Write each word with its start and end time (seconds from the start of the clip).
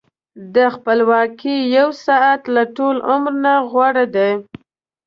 د 0.55 0.57
خپلواکۍ 0.75 1.57
یو 1.77 1.87
ساعت 2.05 2.41
له 2.55 2.63
ټول 2.75 2.95
عمر 3.11 3.33
نه 3.43 3.53
غوره 3.69 4.05
دی. 4.15 4.31